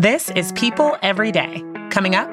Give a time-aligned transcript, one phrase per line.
[0.00, 1.62] This is People Every Day.
[1.90, 2.32] Coming up,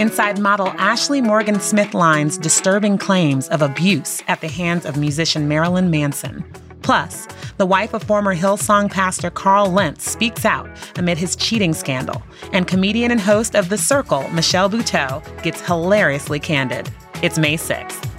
[0.00, 5.92] inside model Ashley Morgan Smithline's disturbing claims of abuse at the hands of musician Marilyn
[5.92, 6.42] Manson.
[6.82, 12.20] Plus, the wife of former Hillsong pastor Carl Lentz speaks out amid his cheating scandal,
[12.52, 16.90] and comedian and host of The Circle, Michelle Buteau, gets hilariously candid.
[17.22, 18.13] It's May 6th.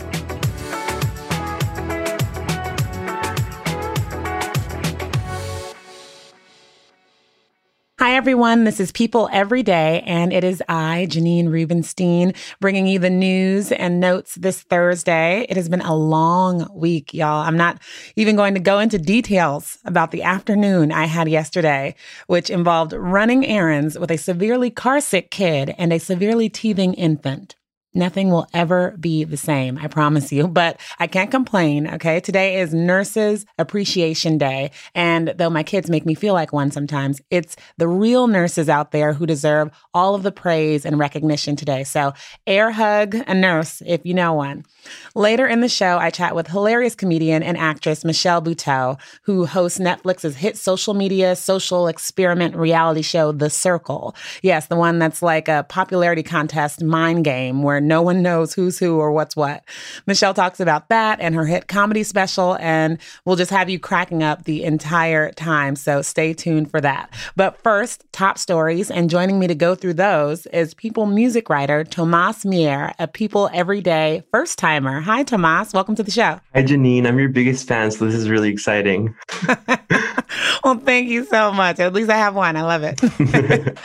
[8.25, 8.63] Everyone.
[8.63, 13.71] This is People Every Day, and it is I, Janine Rubenstein, bringing you the news
[13.71, 15.45] and notes this Thursday.
[15.47, 17.45] It has been a long week, y'all.
[17.45, 17.79] I'm not
[18.15, 21.93] even going to go into details about the afternoon I had yesterday,
[22.25, 27.55] which involved running errands with a severely carsick kid and a severely teething infant.
[27.95, 30.47] Nothing will ever be the same, I promise you.
[30.55, 32.21] But I can't complain, okay?
[32.21, 34.71] Today is Nurses Appreciation Day.
[34.93, 38.91] And though my kids make me feel like one sometimes, it's the real nurses out
[38.91, 41.83] there who deserve all of the praise and recognition today.
[41.83, 42.13] So,
[42.47, 44.65] air hug a nurse if you know one.
[45.13, 49.79] Later in the show, I chat with hilarious comedian and actress Michelle Buteau, who hosts
[49.79, 54.15] Netflix's hit social media social experiment reality show, The Circle.
[54.41, 58.79] Yes, the one that's like a popularity contest mind game where no one knows who's
[58.79, 59.63] who or what's what.
[60.05, 64.23] Michelle talks about that and her hit comedy special, and we'll just have you cracking
[64.23, 65.75] up the entire time.
[65.75, 67.13] So stay tuned for that.
[67.35, 71.83] But first, top stories, and joining me to go through those is People music writer
[71.83, 75.01] Tomas Mier, a People Everyday first timer.
[75.01, 75.73] Hi, Tomas.
[75.73, 76.39] Welcome to the show.
[76.53, 77.07] Hi, Janine.
[77.07, 79.15] I'm your biggest fan, so this is really exciting.
[80.63, 81.79] well, thank you so much.
[81.79, 82.55] At least I have one.
[82.55, 83.77] I love it.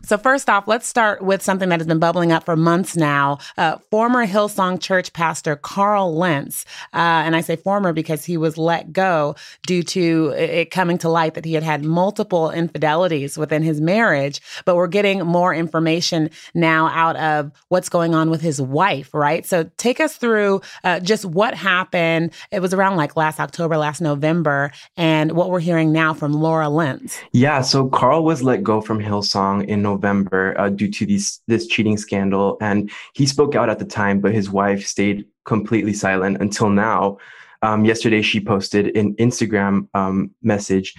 [0.04, 3.38] so, first off, let's start with something that has been bubbling up for months now.
[3.56, 8.56] Uh, former Hillsong Church pastor Carl Lentz, uh, and I say former because he was
[8.58, 9.34] let go
[9.66, 14.40] due to it coming to light that he had had multiple infidelities within his marriage.
[14.64, 19.44] But we're getting more information now out of what's going on with his wife, right?
[19.44, 22.32] So, take us through uh, just what happened.
[22.50, 26.68] It was around like last October, last November, and what we're hearing now from Laura
[26.68, 27.18] Lentz.
[27.32, 31.66] Yeah, so Carl was let go from Hillsong in November uh, due to these this
[31.66, 36.38] cheating scandal, and he spoke out at the time, but his wife stayed completely silent
[36.40, 37.18] until now.
[37.62, 40.94] Um, yesterday, she posted an Instagram um, message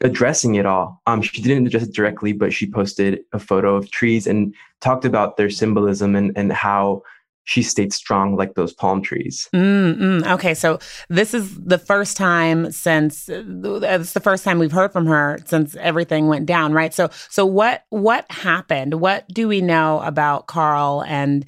[0.00, 1.00] addressing it all.
[1.06, 5.04] Um, she didn't address it directly, but she posted a photo of trees and talked
[5.04, 7.02] about their symbolism and, and how
[7.44, 9.48] she stayed strong like those palm trees.
[9.54, 10.30] Mm-hmm.
[10.32, 13.42] Okay, so this is the first time since uh,
[13.82, 16.94] it's the first time we've heard from her since everything went down, right?
[16.94, 19.00] So, so what what happened?
[19.00, 21.44] What do we know about Carl and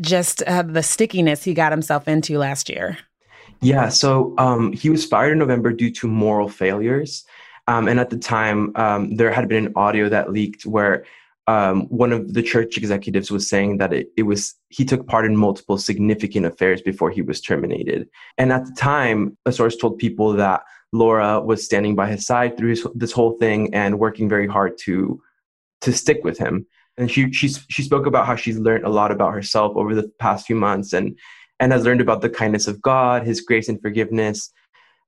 [0.00, 2.98] just uh, the stickiness he got himself into last year?
[3.60, 7.24] Yeah, so um, he was fired in November due to moral failures.
[7.66, 11.04] Um, and at the time, um, there had been an audio that leaked where
[11.48, 15.24] um, one of the church executives was saying that it, it was he took part
[15.24, 18.06] in multiple significant affairs before he was terminated.
[18.36, 20.60] And at the time, a source told people that
[20.92, 24.76] Laura was standing by his side through his, this whole thing and working very hard
[24.84, 25.20] to
[25.80, 26.66] to stick with him.
[26.98, 30.10] And she she she spoke about how she's learned a lot about herself over the
[30.18, 31.18] past few months and
[31.60, 34.52] and has learned about the kindness of God, His grace and forgiveness,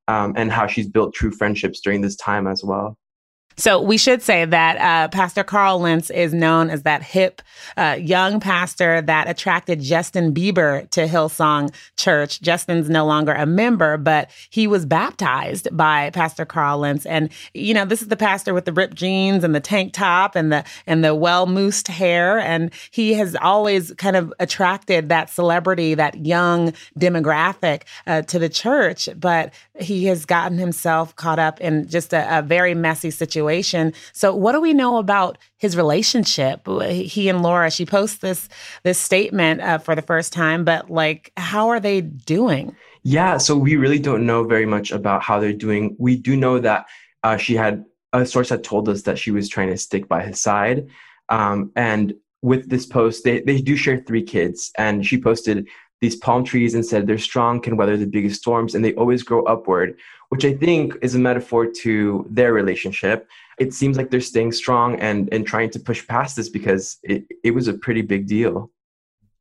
[0.09, 2.97] um, and how she's built true friendships during this time as well.
[3.60, 7.43] So we should say that uh, Pastor Carl Lentz is known as that hip
[7.76, 12.41] uh, young pastor that attracted Justin Bieber to Hillsong Church.
[12.41, 17.04] Justin's no longer a member, but he was baptized by Pastor Carl Lentz.
[17.04, 20.37] And you know, this is the pastor with the ripped jeans and the tank top
[20.37, 25.28] and the and the well moosed hair, and he has always kind of attracted that
[25.28, 29.10] celebrity, that young demographic uh, to the church.
[29.16, 33.93] But he has gotten himself caught up in just a, a very messy situation situation.
[34.12, 36.66] So, what do we know about his relationship?
[36.66, 37.71] He and Laura.
[37.71, 38.49] She posts this
[38.83, 42.77] this statement uh, for the first time, but like, how are they doing?
[43.03, 45.97] Yeah, so we really don't know very much about how they're doing.
[45.99, 46.87] We do know that
[47.22, 50.23] uh, she had a source had told us that she was trying to stick by
[50.23, 50.88] his side,
[51.29, 55.69] um, and with this post, they they do share three kids, and she posted
[56.00, 59.23] these palm trees and said they're strong, can weather the biggest storms, and they always
[59.23, 59.99] grow upward,
[60.31, 63.29] which I think is a metaphor to their relationship.
[63.59, 67.25] It seems like they're staying strong and, and trying to push past this because it,
[67.44, 68.71] it was a pretty big deal.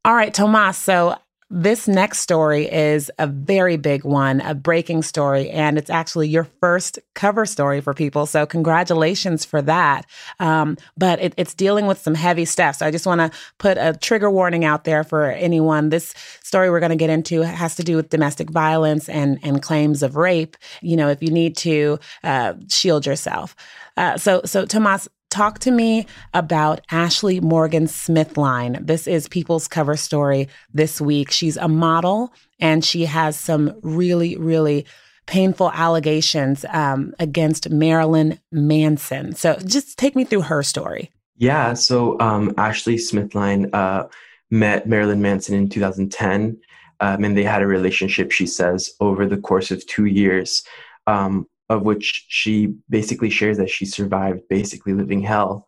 [0.04, 0.78] All right, Tomas.
[0.78, 1.16] So
[1.50, 6.44] this next story is a very big one, a breaking story, and it's actually your
[6.44, 8.28] first cover story for people.
[8.28, 10.06] So, congratulations for that.
[10.40, 12.76] Um, but it, it's dealing with some heavy stuff.
[12.76, 15.90] So, I just want to put a trigger warning out there for anyone.
[15.90, 16.14] This
[16.44, 20.04] story we're going to get into has to do with domestic violence and, and claims
[20.04, 20.56] of rape.
[20.82, 23.56] You know, if you need to uh, shield yourself.
[23.98, 28.86] Uh, so, so Tomas, talk to me about Ashley Morgan Smithline.
[28.86, 31.32] This is People's cover story this week.
[31.32, 34.86] She's a model and she has some really, really
[35.28, 39.36] painful allegations um, against Marilyn Manson.
[39.36, 41.12] So just take me through her story.
[41.38, 41.74] Yeah.
[41.76, 44.08] So um, Ashley Smithline uh,
[44.50, 46.60] met Marilyn Manson in 2010,
[47.00, 50.64] um, and they had a relationship, she says, over the course of two years,
[51.08, 55.68] um, of which she basically shares that she survived basically living hell.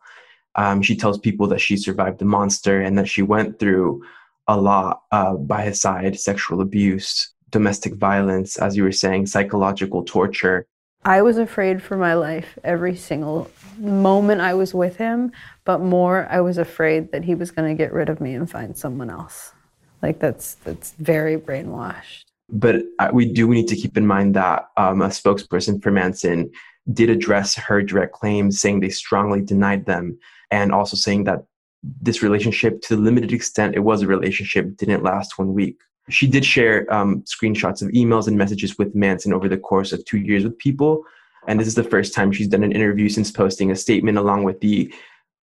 [0.54, 4.02] Um, she tells people that she survived the monster and that she went through
[4.48, 10.04] a lot uh, by his side sexual abuse, domestic violence, as you were saying, psychological
[10.04, 10.66] torture.
[11.04, 15.32] I was afraid for my life every single moment I was with him,
[15.64, 18.48] but more I was afraid that he was going to get rid of me and
[18.48, 19.52] find someone else.
[20.00, 22.24] Like that's that's very brainwashed.
[22.52, 22.82] But
[23.12, 26.50] we do need to keep in mind that um, a spokesperson for Manson
[26.92, 30.18] did address her direct claims, saying they strongly denied them,
[30.50, 31.44] and also saying that
[31.82, 35.80] this relationship, to the limited extent it was a relationship, didn't last one week.
[36.10, 40.04] She did share um, screenshots of emails and messages with Manson over the course of
[40.04, 41.04] two years with people.
[41.48, 44.44] And this is the first time she's done an interview since posting a statement along
[44.44, 44.92] with the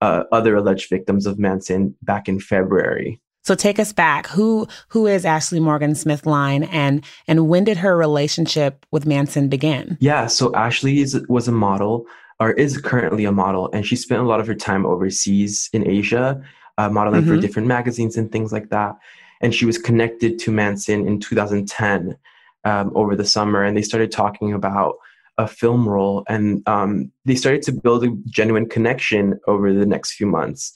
[0.02, 3.20] uh, other alleged victims of Manson back in February.
[3.44, 4.27] So take us back.
[4.27, 9.97] Who who is Ashley Morgan Smithline, and and when did her relationship with Manson begin?
[10.00, 12.06] Yeah, so Ashley is, was a model,
[12.39, 15.88] or is currently a model, and she spent a lot of her time overseas in
[15.88, 16.41] Asia,
[16.77, 17.36] uh, modeling mm-hmm.
[17.36, 18.95] for different magazines and things like that
[19.41, 22.18] and she was connected to Manson in 2010
[22.65, 24.95] um, over the summer, and they started talking about
[25.38, 30.13] a film role, and um, they started to build a genuine connection over the next
[30.13, 30.74] few months.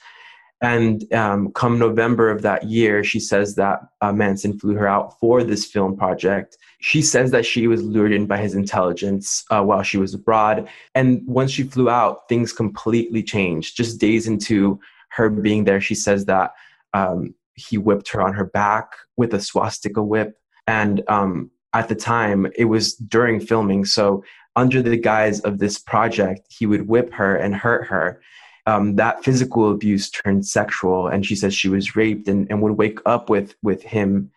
[0.64, 5.20] And um, come November of that year, she says that uh, Manson flew her out
[5.20, 6.58] for this film project.
[6.80, 10.70] She says that she was lured in by his intelligence uh, while she was abroad.
[10.96, 13.76] And once she flew out, things completely changed.
[13.76, 14.80] Just days into
[15.10, 16.54] her being there, she says that
[16.94, 20.38] um, he whipped her on her back with a swastika whip.
[20.66, 23.84] And um, at the time, it was during filming.
[23.84, 24.24] So,
[24.56, 28.22] under the guise of this project, he would whip her and hurt her.
[28.66, 32.78] Um, that physical abuse turned sexual, and she says she was raped and, and would
[32.78, 34.32] wake up with with him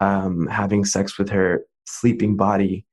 [0.00, 2.84] um, having sex with her sleeping body.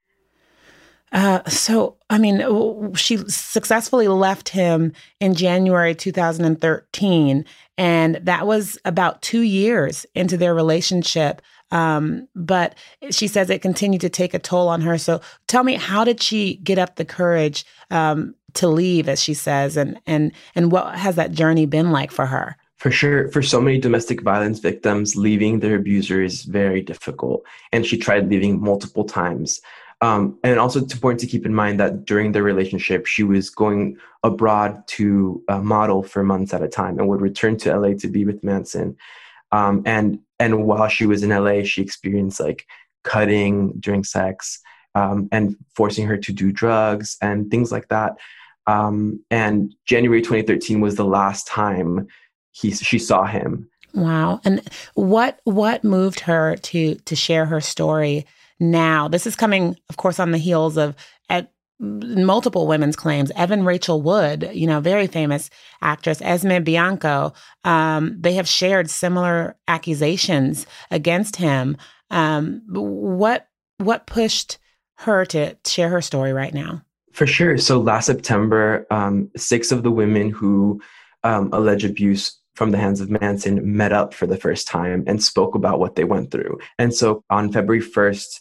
[1.14, 4.92] Uh, so, I mean, she successfully left him
[5.22, 7.46] in January 2013,
[7.78, 11.42] and that was about two years into their relationship.
[11.72, 12.76] Um, but
[13.12, 14.98] she says it continued to take a toll on her.
[14.98, 19.34] So, tell me, how did she get up the courage um, to leave, as she
[19.34, 22.56] says, and and and what has that journey been like for her?
[22.78, 27.86] For sure, for so many domestic violence victims, leaving their abuser is very difficult, and
[27.86, 29.62] she tried leaving multiple times.
[30.02, 33.50] Um, and also, it's important to keep in mind that during their relationship, she was
[33.50, 37.94] going abroad to uh, model for months at a time and would return to LA
[38.00, 38.96] to be with Manson.
[39.52, 42.66] Um, and and while she was in LA, she experienced like
[43.04, 44.60] cutting during sex
[44.96, 48.14] um, and forcing her to do drugs and things like that.
[48.66, 52.08] Um, and January 2013 was the last time
[52.52, 53.70] he she saw him.
[53.94, 54.42] Wow.
[54.44, 54.62] And
[54.96, 58.26] what what moved her to to share her story
[58.60, 59.08] now.
[59.08, 60.96] This is coming, of course, on the heels of
[61.30, 63.32] at multiple women's claims.
[63.36, 65.50] Evan Rachel Wood, you know, very famous
[65.82, 71.78] actress, Esme Bianco, um, they have shared similar accusations against him.
[72.10, 73.48] Um, what
[73.78, 74.58] what pushed
[74.96, 76.82] her to share her story right now?
[77.12, 77.58] For sure.
[77.58, 80.82] So last September, um, six of the women who
[81.24, 85.22] um, allege abuse from the hands of Manson met up for the first time and
[85.22, 86.58] spoke about what they went through.
[86.80, 88.40] And so on February 1st,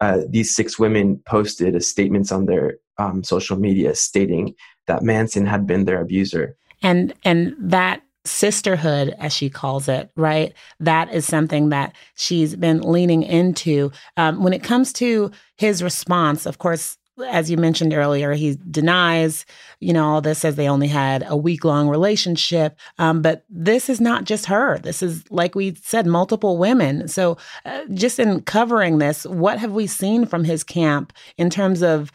[0.00, 4.54] uh, these six women posted statements on their um, social media stating
[4.86, 6.56] that Manson had been their abuser.
[6.82, 10.52] And and that sisterhood, as she calls it, right?
[10.80, 13.90] That is something that she's been leaning into.
[14.16, 19.44] Um, when it comes to his response, of course, as you mentioned earlier, he denies,
[19.80, 22.78] you know, all this, says they only had a week long relationship.
[22.98, 24.78] Um, but this is not just her.
[24.78, 27.08] This is, like we said, multiple women.
[27.08, 31.82] So, uh, just in covering this, what have we seen from his camp in terms
[31.82, 32.12] of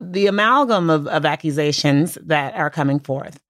[0.00, 3.40] the amalgam of, of accusations that are coming forth?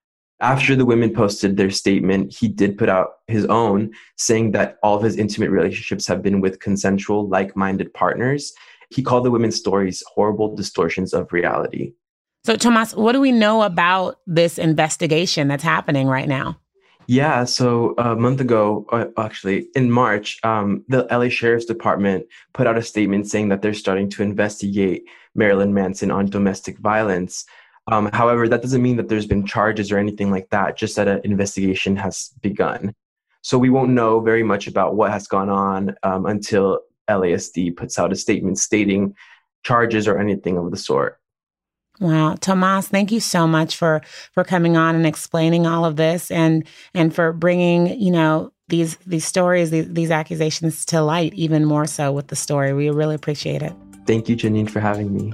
[0.40, 4.96] After the women posted their statement, he did put out his own, saying that all
[4.96, 8.52] of his intimate relationships have been with consensual, like minded partners
[8.94, 11.92] he called the women's stories horrible distortions of reality.
[12.44, 16.58] So, Tomas, what do we know about this investigation that's happening right now?
[17.06, 22.24] Yeah, so a month ago, uh, actually in March, um, the LA Sheriff's Department
[22.54, 27.44] put out a statement saying that they're starting to investigate Marilyn Manson on domestic violence.
[27.90, 31.08] Um, however, that doesn't mean that there's been charges or anything like that, just that
[31.08, 32.94] an investigation has begun.
[33.42, 37.98] So we won't know very much about what has gone on um, until LASD puts
[37.98, 39.14] out a statement stating
[39.64, 41.18] charges or anything of the sort.
[42.00, 46.30] Wow, Tomas, thank you so much for for coming on and explaining all of this
[46.30, 51.64] and and for bringing, you know, these these stories, these, these accusations to light even
[51.64, 52.72] more so with the story.
[52.72, 53.74] We really appreciate it.
[54.06, 55.32] Thank you, Janine, for having me.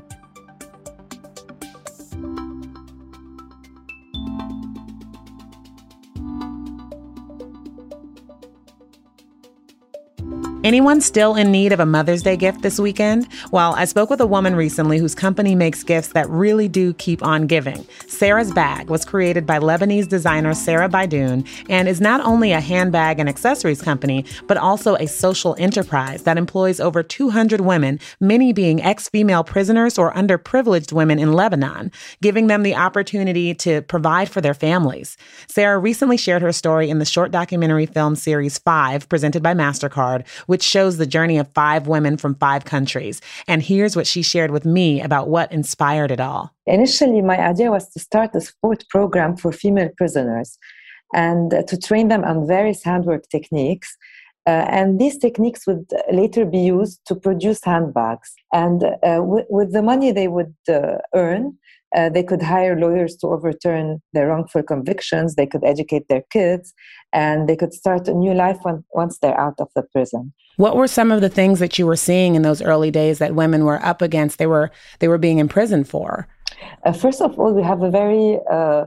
[10.71, 13.27] Anyone still in need of a Mother's Day gift this weekend?
[13.51, 17.25] Well, I spoke with a woman recently whose company makes gifts that really do keep
[17.25, 17.85] on giving.
[18.07, 23.19] Sarah's Bag was created by Lebanese designer Sarah Beydoun and is not only a handbag
[23.19, 28.81] and accessories company, but also a social enterprise that employs over 200 women, many being
[28.81, 31.91] ex female prisoners or underprivileged women in Lebanon,
[32.23, 35.17] giving them the opportunity to provide for their families.
[35.49, 40.25] Sarah recently shared her story in the short documentary film series Five, presented by MasterCard
[40.47, 43.21] which shows the journey of five women from five countries.
[43.47, 46.55] And here's what she shared with me about what inspired it all.
[46.67, 50.59] Initially, my idea was to start a sport program for female prisoners
[51.13, 53.97] and uh, to train them on various handwork techniques.
[54.47, 58.33] Uh, and these techniques would later be used to produce handbags.
[58.53, 61.59] And uh, w- with the money they would uh, earn,
[61.95, 65.35] uh, they could hire lawyers to overturn their wrongful convictions.
[65.35, 66.73] They could educate their kids,
[67.13, 70.33] and they could start a new life when, once they're out of the prison.
[70.57, 73.35] What were some of the things that you were seeing in those early days that
[73.35, 74.39] women were up against?
[74.39, 76.29] They were they were being imprisoned for.
[76.85, 78.85] Uh, first of all, we have a very uh,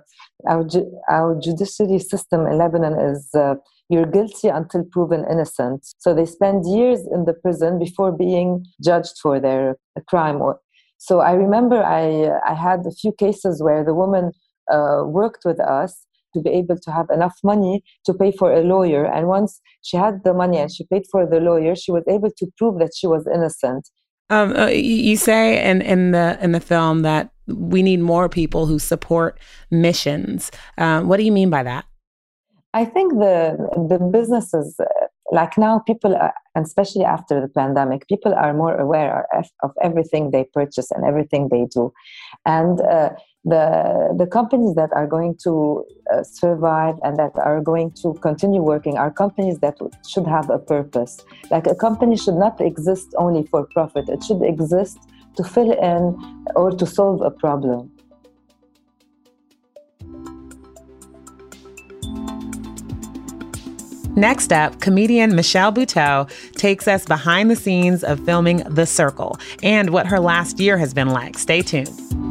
[0.48, 3.30] our ju- our judiciary system in Lebanon is.
[3.34, 3.56] Uh,
[3.89, 5.86] you're guilty until proven innocent.
[6.00, 9.75] So they spend years in the prison before being judged for their
[10.08, 10.60] crime or
[11.03, 14.32] so I remember I, I had a few cases where the woman
[14.72, 18.62] uh, worked with us to be able to have enough money to pay for a
[18.62, 19.06] lawyer.
[19.06, 22.32] And once she had the money and she paid for the lawyer, she was able
[22.38, 23.90] to prove that she was innocent.
[24.30, 28.66] Um, uh, you say in, in the in the film that we need more people
[28.66, 30.50] who support missions.
[30.78, 31.86] Um, what do you mean by that?
[32.74, 33.58] I think the
[33.90, 34.80] the businesses
[35.32, 39.25] like now people are, and especially after the pandemic people are more aware
[39.63, 41.92] of everything they purchase and everything they do
[42.46, 43.10] and uh,
[43.46, 45.84] the the companies that are going to
[46.14, 50.58] uh, survive and that are going to continue working are companies that should have a
[50.58, 51.20] purpose
[51.52, 54.98] like a company should not exist only for profit it should exist
[55.36, 56.16] to fill in
[56.56, 57.92] or to solve a problem
[64.16, 69.90] Next up, comedian Michelle Buteau takes us behind the scenes of filming The Circle and
[69.90, 71.36] what her last year has been like.
[71.36, 72.23] Stay tuned.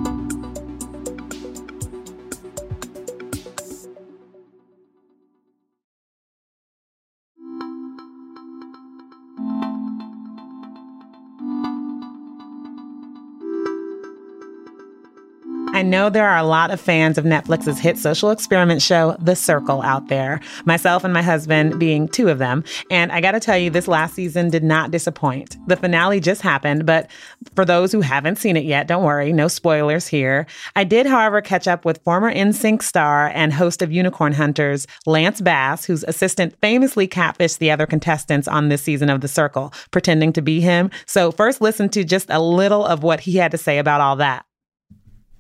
[15.92, 19.82] Know there are a lot of fans of Netflix's hit social experiment show, The Circle,
[19.82, 22.64] out there, myself and my husband being two of them.
[22.90, 25.58] And I got to tell you, this last season did not disappoint.
[25.68, 27.11] The finale just happened, but
[27.54, 30.46] for those who haven't seen it yet, don't worry, no spoilers here.
[30.75, 35.42] I did, however, catch up with former NSYNC star and host of Unicorn Hunters, Lance
[35.42, 40.32] Bass, whose assistant famously catfished the other contestants on this season of The Circle, pretending
[40.32, 40.90] to be him.
[41.04, 44.16] So, first, listen to just a little of what he had to say about all
[44.16, 44.46] that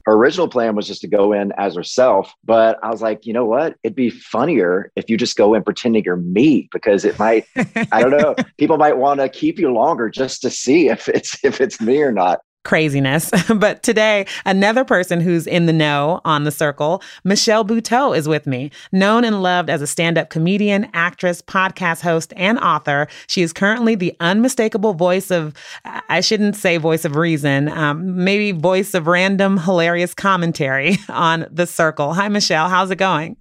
[0.04, 3.32] her original plan was just to go in as herself but i was like you
[3.32, 3.76] know what?
[3.82, 7.46] It'd be funnier if you just go in pretending you're me because it might
[7.92, 11.42] i don't know people might want to keep you longer just to see if it's
[11.44, 13.30] if it's me or not craziness.
[13.54, 18.46] but today, another person who's in the know on the circle, Michelle Buteau, is with
[18.46, 18.70] me.
[18.92, 23.52] Known and loved as a stand up comedian, actress, podcast host, and author, she is
[23.52, 25.54] currently the unmistakable voice of,
[25.84, 31.66] I shouldn't say voice of reason, um, maybe voice of random, hilarious commentary on the
[31.66, 32.14] circle.
[32.14, 32.68] Hi, Michelle.
[32.68, 33.36] How's it going?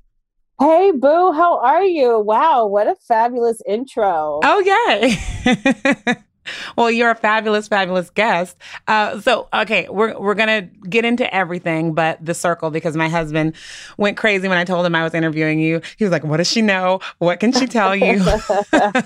[0.60, 2.20] Hey, Boo, how are you?
[2.20, 4.42] Wow, what a fabulous intro.
[4.44, 4.60] Oh,
[4.94, 6.16] yay.
[6.77, 8.57] well, you're a fabulous, fabulous guest.
[8.88, 13.55] Uh, so, okay, we're we're gonna get into everything, but the circle because my husband
[13.98, 15.81] went crazy when I told him I was interviewing you.
[15.98, 17.00] He was like, "What does she know?
[17.19, 18.19] What can she tell you?"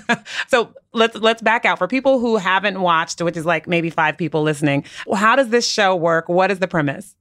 [0.47, 4.17] so let's let's back out for people who haven't watched, which is like maybe five
[4.17, 4.85] people listening.
[5.13, 6.29] How does this show work?
[6.29, 7.15] What is the premise?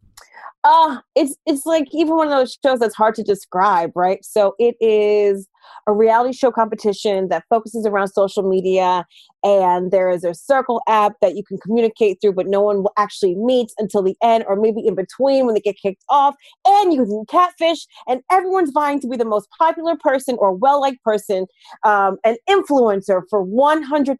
[0.64, 4.24] Uh, it's it's like even one of those shows that's hard to describe, right?
[4.24, 5.46] So it is
[5.86, 9.06] a reality show competition that focuses around social media.
[9.42, 12.92] And there is a circle app that you can communicate through, but no one will
[12.96, 16.34] actually meet until the end or maybe in between when they get kicked off.
[16.66, 20.80] And you can catfish, and everyone's vying to be the most popular person or well
[20.80, 21.46] liked person,
[21.84, 24.16] um, an influencer for $100,000.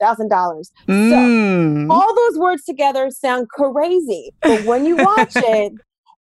[0.89, 1.89] Mm.
[1.89, 4.31] So all those words together sound crazy.
[4.43, 5.73] But when you watch it,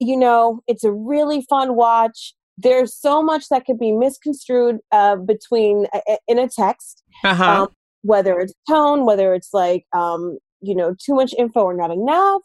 [0.00, 2.34] you know, it's a really fun watch.
[2.60, 7.62] There's so much that could be misconstrued uh, between uh, in a text, Uh-huh.
[7.62, 7.68] um,
[8.02, 12.42] whether it's tone, whether it's like, um, you know, too much info or not enough,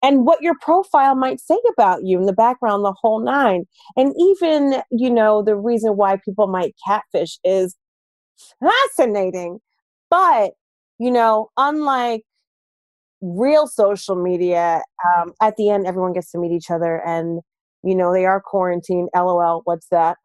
[0.00, 3.64] and what your profile might say about you in the background, the whole nine.
[3.96, 7.74] And even, you know, the reason why people might catfish is
[8.60, 9.58] fascinating.
[10.08, 10.52] But,
[10.98, 12.22] you know, unlike
[13.20, 17.40] real social media, um, at the end, everyone gets to meet each other and,
[17.82, 19.08] you know, they are quarantined.
[19.14, 20.18] LOL, what's that?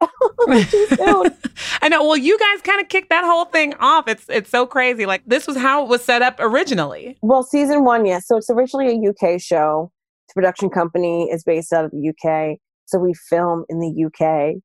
[1.82, 2.02] I know.
[2.02, 4.08] Well, you guys kind of kicked that whole thing off.
[4.08, 5.06] It's it's so crazy.
[5.06, 7.16] Like this was how it was set up originally.
[7.22, 8.26] Well, season one, yes.
[8.26, 9.92] So it's originally a UK show.
[10.28, 12.58] The production company is based out of the UK.
[12.86, 14.56] So we film in the UK.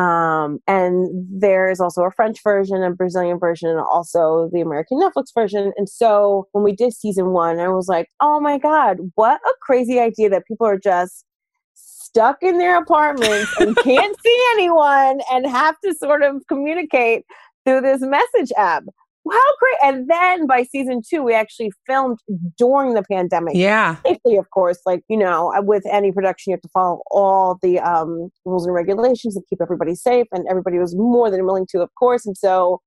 [0.00, 5.26] Um, and there's also a French version, a Brazilian version, and also the American Netflix
[5.34, 5.72] version.
[5.76, 9.54] And so when we did season one, I was like, oh my God, what a
[9.62, 11.24] crazy idea that people are just
[12.14, 17.24] stuck in their apartments and can't see anyone and have to sort of communicate
[17.64, 18.84] through this message app.
[19.28, 19.76] How great.
[19.82, 22.18] And then by season two, we actually filmed
[22.58, 23.54] during the pandemic.
[23.56, 23.96] Yeah.
[24.06, 27.80] Safely, of course, like, you know, with any production, you have to follow all the
[27.80, 30.26] um, rules and regulations to keep everybody safe.
[30.30, 32.26] And everybody was more than willing to, of course.
[32.26, 32.82] And so,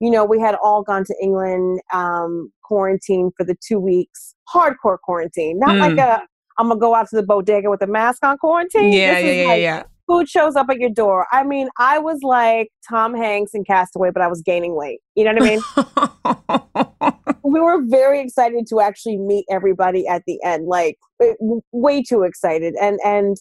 [0.00, 4.96] you know, we had all gone to England, um, quarantine for the two weeks, hardcore
[5.04, 5.80] quarantine, not Mm.
[5.80, 6.22] like a,
[6.58, 8.92] I'm gonna go out to the bodega with a mask on quarantine.
[8.92, 9.82] Yeah, This yeah, is yeah, like yeah.
[10.08, 11.26] Food shows up at your door.
[11.30, 15.00] I mean, I was like Tom Hanks in Castaway, but I was gaining weight.
[15.14, 17.32] You know what I mean?
[17.44, 22.02] we were very excited to actually meet everybody at the end like eh, w- way
[22.02, 23.36] too excited and and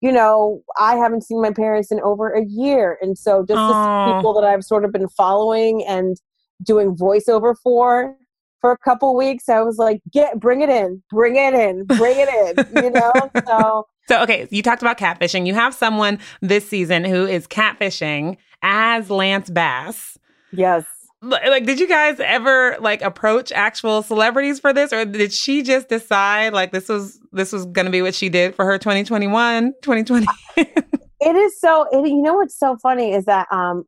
[0.00, 4.14] you know i haven't seen my parents in over a year and so just the
[4.14, 6.16] people that i've sort of been following and
[6.62, 8.16] doing voiceover for
[8.64, 12.16] for a couple weeks i was like get bring it in bring it in bring
[12.18, 13.12] it in you know
[13.46, 15.46] so So, okay, you talked about catfishing.
[15.46, 20.18] You have someone this season who is catfishing as Lance Bass.
[20.50, 20.86] yes
[21.20, 25.90] Like, did you guys ever like approach actual celebrities for this, or did she just
[25.90, 29.74] decide like this was this was going to be what she did for her 2021,
[29.82, 30.26] 2020?
[30.56, 33.84] it is so it, you know what's so funny is that um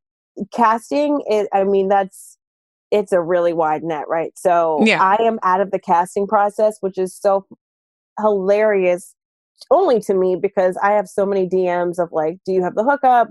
[0.52, 2.36] casting is i mean that's
[2.90, 5.03] it's a really wide net right so Yeah.
[5.03, 7.46] i am out of the casting process which is so
[8.20, 9.14] hilarious
[9.70, 12.85] only to me because i have so many dms of like do you have the
[12.85, 13.31] hookup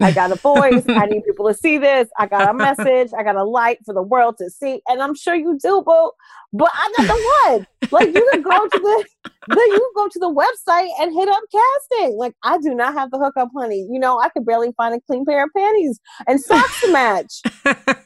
[0.00, 3.22] i got a voice i need people to see this i got a message i
[3.22, 6.10] got a light for the world to see and i'm sure you do boo
[6.52, 9.04] but i'm not the one like you can go to the
[9.48, 12.16] then you can go to the website and hit up casting.
[12.16, 13.86] Like I do not have the hookup, honey.
[13.90, 17.42] You know, I could barely find a clean pair of panties and socks to match.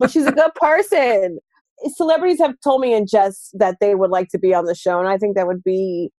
[0.00, 1.38] But she's a good person.
[1.94, 4.98] Celebrities have told me in jest that they would like to be on the show,
[4.98, 6.10] and I think that would be,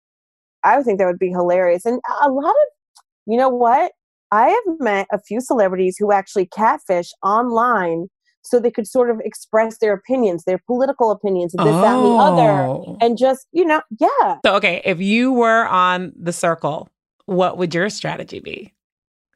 [0.63, 1.85] I would think that would be hilarious.
[1.85, 3.93] And a lot of, you know what?
[4.31, 8.07] I have met a few celebrities who actually catfish online
[8.43, 12.05] so they could sort of express their opinions, their political opinions, and this, that, and
[12.05, 12.97] the other Oh.
[13.01, 16.89] and just you know yeah So, okay, if you were on the circle,
[17.27, 18.73] what would your strategy be?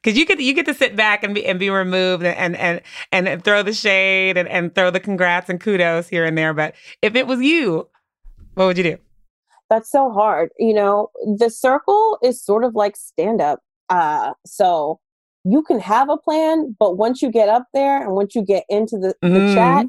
[0.05, 2.81] Because you get you get to sit back and be and be removed and and
[3.11, 6.53] and, and throw the shade and, and throw the congrats and kudos here and there.
[6.53, 7.89] But if it was you,
[8.53, 8.97] what would you do?
[9.67, 14.99] that's so hard you know the circle is sort of like stand up uh so
[15.43, 18.63] you can have a plan but once you get up there and once you get
[18.69, 19.53] into the, the Mhm.
[19.55, 19.85] chat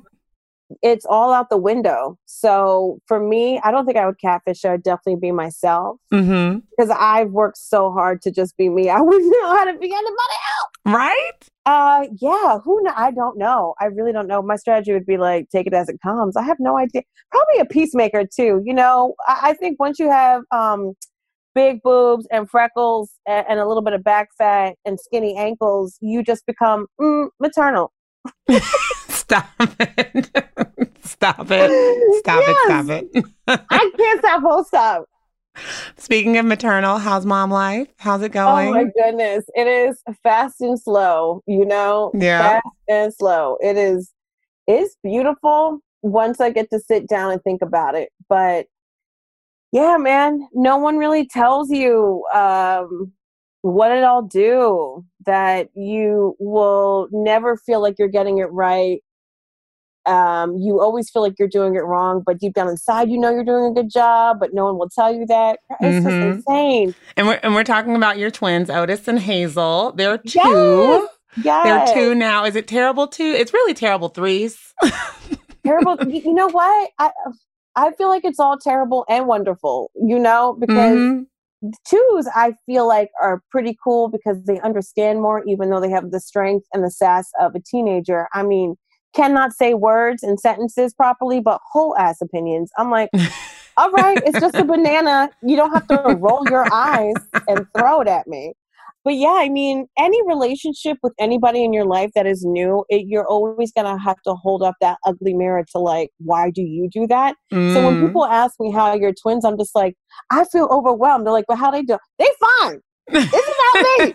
[0.83, 4.73] it's all out the window so for me i don't think i would catfish i
[4.73, 6.59] would definitely be myself Mm-hmm.
[6.71, 9.87] because i've worked so hard to just be me i wouldn't know how to be
[9.87, 11.33] anybody else, Right?
[11.67, 12.59] Uh, yeah.
[12.65, 12.81] Who?
[12.85, 13.75] Kn- I don't know.
[13.81, 14.41] I really don't know.
[14.41, 16.37] My strategy would be like take it as it comes.
[16.37, 17.03] I have no idea.
[17.33, 18.63] Probably a peacemaker too.
[18.65, 20.93] You know, I, I think once you have um
[21.57, 25.97] big boobs and freckles and, and a little bit of back fat and skinny ankles,
[26.01, 27.93] you just become mm, maternal.
[29.09, 30.31] Stop it.
[31.17, 32.15] stop it.
[32.19, 32.57] Stop it.
[32.65, 33.25] Stop it.
[33.71, 34.43] I can't stop.
[34.43, 35.05] Full stop.
[35.97, 37.89] Speaking of maternal, how's mom life?
[37.99, 38.69] How's it going?
[38.69, 41.43] Oh my goodness, it is fast and slow.
[41.47, 42.61] You know, Yeah.
[42.61, 43.57] fast and slow.
[43.61, 44.13] It is.
[44.67, 48.11] It's beautiful once I get to sit down and think about it.
[48.29, 48.67] But
[49.73, 53.13] yeah, man, no one really tells you um,
[53.63, 59.01] what it all do that you will never feel like you're getting it right
[60.07, 63.31] um, you always feel like you're doing it wrong, but deep down inside, you know
[63.31, 65.59] you're doing a good job, but no one will tell you that.
[65.81, 66.05] It's mm-hmm.
[66.05, 66.95] just insane.
[67.17, 69.93] And we're and we're talking about your twins, Otis and Hazel.
[69.93, 70.39] They're two.
[70.39, 71.11] Yes.
[71.43, 71.65] yes.
[71.65, 72.45] They're two now.
[72.45, 73.25] Is it terrible two?
[73.25, 74.59] It's really terrible threes.
[75.65, 75.97] terrible.
[76.09, 76.91] You know what?
[76.99, 77.11] I
[77.75, 79.91] I feel like it's all terrible and wonderful.
[79.95, 80.97] You know because.
[80.97, 81.23] Mm-hmm
[81.89, 86.11] twos i feel like are pretty cool because they understand more even though they have
[86.11, 88.77] the strength and the sass of a teenager i mean
[89.17, 92.71] cannot say words and sentences properly, but whole ass opinions.
[92.79, 93.11] I'm like,
[93.77, 95.31] all right, it's just a banana.
[95.43, 97.15] You don't have to roll your eyes
[97.49, 98.53] and throw it at me.
[99.05, 103.05] But yeah, I mean, any relationship with anybody in your life that is new, it,
[103.07, 106.61] you're always going to have to hold up that ugly mirror to like, why do
[106.61, 107.37] you do that?
[107.53, 107.73] Mm.
[107.73, 108.07] So when mm.
[108.07, 109.95] people ask me how you're twins, I'm just like,
[110.33, 111.25] I feel overwhelmed.
[111.25, 111.97] They're like, but how they do?
[112.19, 112.27] They
[112.59, 112.81] fine.
[113.09, 114.15] It's not me.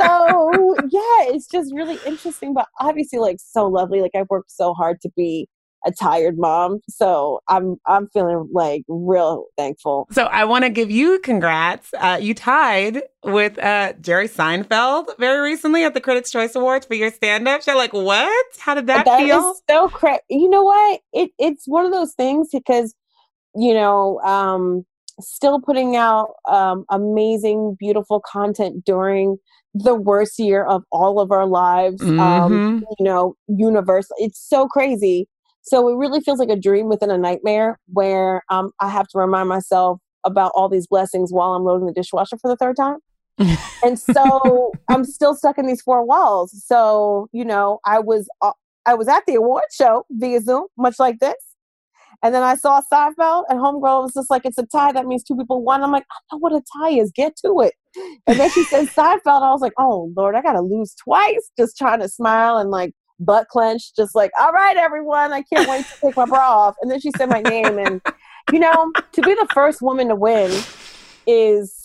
[0.00, 4.00] so yeah, it's just really interesting, but obviously like so lovely.
[4.00, 5.48] Like I've worked so hard to be
[5.86, 6.80] a tired mom.
[6.88, 10.08] So I'm I'm feeling like real thankful.
[10.10, 11.94] So I want to give you congrats.
[11.94, 16.94] Uh, you tied with uh, Jerry Seinfeld very recently at the Critics' Choice Awards for
[16.94, 17.76] your stand-up show.
[17.76, 18.46] Like what?
[18.58, 19.54] How did that, that feel?
[19.68, 20.20] so crazy.
[20.28, 21.00] You know what?
[21.12, 22.94] It it's one of those things because
[23.54, 24.84] you know um,
[25.20, 29.38] still putting out um, amazing, beautiful content during
[29.74, 32.02] the worst year of all of our lives.
[32.02, 32.20] Um, mm-hmm.
[32.20, 34.08] Um, you know, universe.
[34.18, 35.28] It's so crazy.
[35.62, 39.18] So it really feels like a dream within a nightmare where um, I have to
[39.18, 42.98] remind myself about all these blessings while I'm loading the dishwasher for the third time.
[43.84, 46.54] and so I'm still stuck in these four walls.
[46.64, 48.52] So, you know, I was uh,
[48.86, 51.34] I was at the award show via Zoom, much like this.
[52.22, 54.92] And then I saw Seinfeld, and Homegirl was just like, "It's a tie.
[54.92, 57.12] That means two people won." I'm like, "I know what a tie is.
[57.14, 57.74] Get to it."
[58.26, 59.42] And then she said Seinfeld.
[59.42, 62.92] I was like, "Oh Lord, I gotta lose twice." Just trying to smile and like
[63.20, 66.76] butt clench, just like, "All right, everyone, I can't wait to take my bra off."
[66.80, 68.00] And then she said my name, and
[68.52, 70.50] you know, to be the first woman to win
[71.26, 71.82] is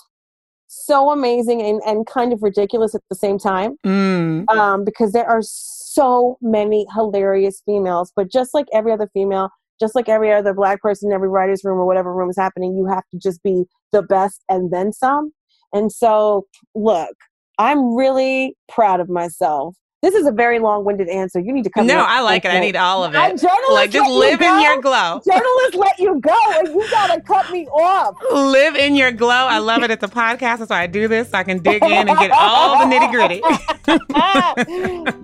[0.68, 4.50] so amazing and, and kind of ridiculous at the same time mm.
[4.50, 9.50] um, because there are so many hilarious females but just like every other female
[9.82, 12.78] just like every other black person in every writer's room or whatever room is happening,
[12.78, 15.34] you have to just be the best and then some.
[15.74, 17.16] And so, look,
[17.58, 21.40] I'm really proud of myself this is a very long-winded answer.
[21.40, 21.86] You need to come.
[21.86, 22.50] No, I like it.
[22.50, 23.44] I need all of it.
[23.72, 25.22] Like just live in your glow.
[25.26, 28.18] Journalists let you go, and you gotta cut me off.
[28.32, 29.30] Live in your glow.
[29.30, 29.92] I love it.
[29.92, 30.60] It's a podcast.
[30.60, 31.30] That's why I do this.
[31.30, 33.42] So I can dig in and get all the nitty gritty.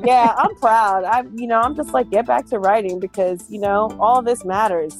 [0.06, 1.04] yeah, I'm proud.
[1.06, 4.46] I, you know, I'm just like get back to writing because you know all this
[4.46, 4.96] matters.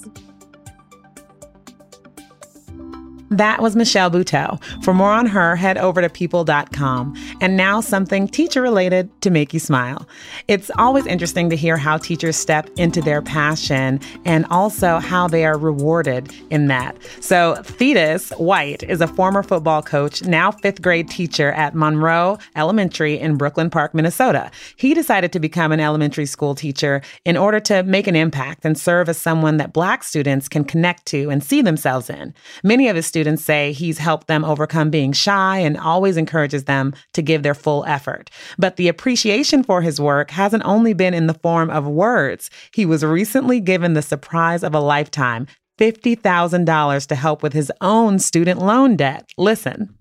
[3.30, 4.62] That was Michelle Buteau.
[4.84, 7.14] For more on her, head over to people.com.
[7.42, 10.08] And now something teacher related to make you smile.
[10.48, 15.46] It's always interesting to hear how teachers step into their passion and also how they
[15.46, 16.98] are rewarded in that.
[17.20, 23.20] So, Thetis White is a former football coach, now fifth grade teacher at Monroe Elementary
[23.20, 24.52] in Brooklyn Park, Minnesota.
[24.78, 28.78] He decided to become an elementary school teacher in order to make an impact and
[28.78, 32.34] serve as someone that Black students can connect to and see themselves in.
[32.64, 36.94] Many of his students say he's helped them overcome being shy and always encourages them
[37.12, 38.30] to give their full effort.
[38.58, 42.50] But the appreciation for his work hasn't only been in the form of words.
[42.72, 45.46] He was recently given the surprise of a lifetime
[45.78, 49.30] $50,000 to help with his own student loan debt.
[49.38, 49.94] Listen.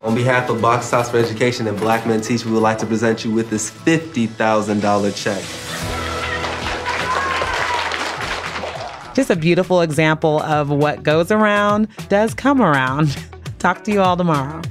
[0.00, 2.86] On behalf of Box Tops for Education and Black Men Teach, we would like to
[2.86, 5.91] present you with this $50,000 check.
[9.14, 13.16] Just a beautiful example of what goes around does come around.
[13.58, 14.62] Talk to you all tomorrow.